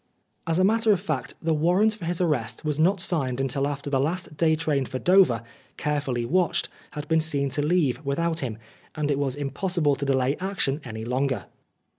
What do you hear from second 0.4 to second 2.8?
As a matter of fact the warrant for his arrest was